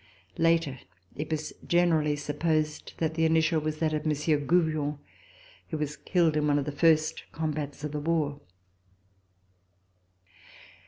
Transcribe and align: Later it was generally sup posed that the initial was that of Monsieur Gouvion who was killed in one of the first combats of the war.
Later 0.39 0.79
it 1.15 1.29
was 1.29 1.53
generally 1.67 2.15
sup 2.15 2.39
posed 2.39 2.93
that 2.97 3.13
the 3.13 3.23
initial 3.25 3.61
was 3.61 3.77
that 3.77 3.93
of 3.93 4.03
Monsieur 4.03 4.39
Gouvion 4.39 4.97
who 5.67 5.77
was 5.77 5.95
killed 5.95 6.35
in 6.35 6.47
one 6.47 6.57
of 6.57 6.65
the 6.65 6.71
first 6.71 7.25
combats 7.31 7.83
of 7.83 7.91
the 7.91 7.99
war. 7.99 8.41